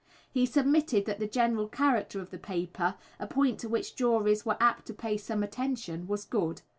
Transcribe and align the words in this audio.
He 0.31 0.47
submitted 0.47 1.05
that 1.05 1.19
the 1.19 1.27
general 1.27 1.67
character 1.67 2.19
of 2.21 2.31
the 2.31 2.39
paper, 2.39 2.95
a 3.19 3.27
point 3.27 3.59
to 3.59 3.69
which 3.69 3.95
juries 3.95 4.43
were 4.43 4.57
apt 4.59 4.87
to 4.87 4.95
pay 4.95 5.15
some 5.15 5.43
attention, 5.43 6.07
was 6.07 6.25
good. 6.25 6.63